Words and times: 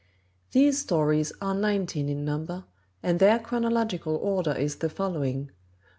These 0.51 0.79
stories 0.79 1.31
are 1.41 1.53
nineteen 1.53 2.09
in 2.09 2.25
number, 2.25 2.63
and 3.03 3.19
their 3.19 3.37
chronological 3.37 4.15
order 4.15 4.51
is 4.55 4.77
the 4.77 4.89
following: 4.89 5.41
1. 5.43 5.51